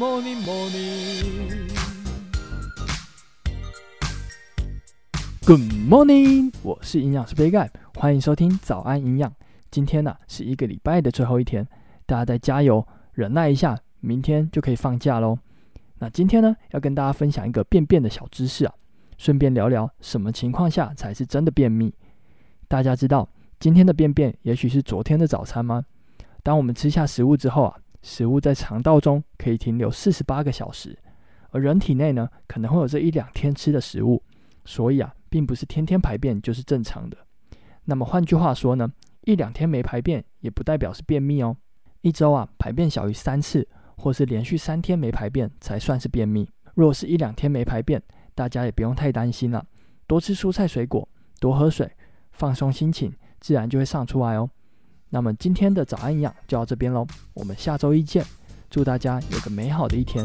[0.00, 1.68] morning, morning.
[5.44, 9.30] Good morning，我是营养师杯盖，欢迎收听早安营养。
[9.70, 11.68] 今天呢、是一个礼拜的最后一天，
[12.06, 12.82] 大家再加油，
[13.12, 15.36] 忍耐一下，明天就可以放假喽。
[15.98, 18.72] 那今天呢要跟大家分享一个便便的小知识啊，
[19.18, 21.92] 顺便聊聊什么情况下才是真的便秘。
[22.68, 23.28] 大家知道
[23.58, 25.84] 今天的便便也许是昨天的早餐吗？
[26.42, 30.98] 当我们吃下食物之后啊，食物在肠道中可以停留四十八个小时，
[31.50, 34.22] 而人体内呢可能会有这一两天吃的食物，
[34.64, 35.14] 所以啊。
[35.32, 37.16] 并不是天天排便就是正常的。
[37.84, 38.90] 那么换句话说呢，
[39.22, 41.56] 一两天没排便也不代表是便秘哦。
[42.00, 46.50] 一周啊排便小于三次，或是连续三天没排便才算是便秘。
[46.74, 48.02] 若是一两天没排便，
[48.34, 49.64] 大家也不用太担心了。
[50.08, 51.08] 多吃蔬菜水果，
[51.38, 51.88] 多喝水，
[52.32, 54.50] 放松心情，自然就会上出来哦。
[55.10, 58.24] 那么今天的早安营养就到这边喽，我们下周一见。
[58.70, 60.24] 祝大家有个美好的一天。